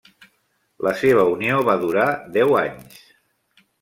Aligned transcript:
La 0.87 0.93
seva 1.01 1.25
unió 1.33 1.59
va 1.67 1.75
durar 1.83 2.07
deu 2.39 2.59
anys. 2.63 2.97